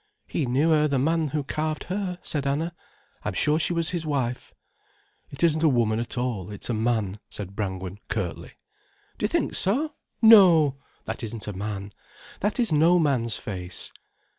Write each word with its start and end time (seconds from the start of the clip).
"He 0.25 0.47
knew 0.47 0.71
her, 0.71 0.87
the 0.87 0.97
man 0.97 1.27
who 1.27 1.43
carved 1.43 1.83
her," 1.83 2.17
said 2.23 2.47
Anna. 2.47 2.73
"I'm 3.23 3.33
sure 3.35 3.59
she 3.59 3.71
was 3.71 3.91
his 3.91 4.03
wife." 4.03 4.51
"It 5.29 5.43
isn't 5.43 5.61
a 5.61 5.69
woman 5.69 5.99
at 5.99 6.17
all, 6.17 6.49
it's 6.49 6.71
a 6.71 6.73
man," 6.73 7.19
said 7.29 7.55
Brangwen 7.55 7.99
curtly. 8.09 8.53
"Do 9.19 9.25
you 9.25 9.27
think 9.27 9.53
so?—No! 9.53 10.77
That 11.05 11.21
isn't 11.21 11.45
a 11.47 11.53
man. 11.53 11.91
That 12.39 12.59
is 12.59 12.71
no 12.71 12.97
man's 12.97 13.37
face." 13.37 13.91